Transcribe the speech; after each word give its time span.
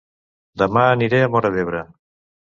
Dema 0.61 0.85
aniré 0.95 1.19
a 1.25 1.27
Móra 1.35 1.51
d'Ebre 1.57 1.83